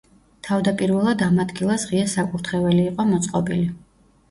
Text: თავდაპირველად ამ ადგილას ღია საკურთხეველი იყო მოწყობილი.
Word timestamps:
თავდაპირველად 0.45 1.21
ამ 1.25 1.37
ადგილას 1.43 1.85
ღია 1.93 2.09
საკურთხეველი 2.15 2.83
იყო 2.89 3.09
მოწყობილი. 3.13 3.71